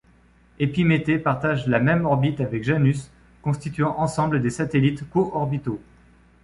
[0.57, 3.11] Épiméthée partage la même orbite avec Janus
[3.43, 5.79] constituant ensemble des satellites co-orbitaux.